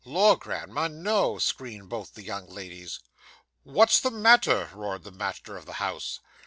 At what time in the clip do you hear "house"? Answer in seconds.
5.73-6.19